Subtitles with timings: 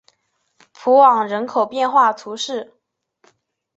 [0.73, 2.73] 普昂人口变化图示